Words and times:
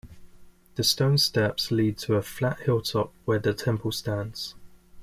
The 0.73 0.83
stone 0.83 1.19
steps 1.19 1.69
lead 1.69 1.99
to 1.99 2.15
a 2.15 2.23
flat 2.23 2.61
hilltop 2.61 3.13
where 3.25 3.37
the 3.37 3.53
temple 3.53 3.91
stands. 3.91 4.55